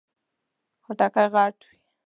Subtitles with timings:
[0.83, 1.75] خټکی غټ وي.